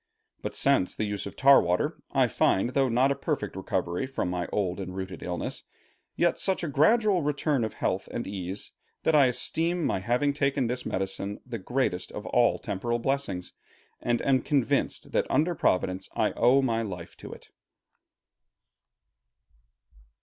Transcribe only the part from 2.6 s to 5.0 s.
though not a perfect recovery from my old and